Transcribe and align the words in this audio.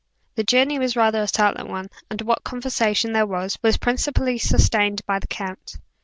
The 0.33 0.43
journey 0.43 0.79
was 0.79 0.95
rather 0.95 1.21
a 1.21 1.27
silent 1.27 1.69
one, 1.69 1.91
and 2.09 2.23
what 2.23 2.43
conversation 2.43 3.13
there 3.13 3.27
was, 3.27 3.59
was 3.61 3.77
principally 3.77 4.39
sustained 4.39 5.05
by 5.05 5.19
the 5.19 5.27
count. 5.27 5.77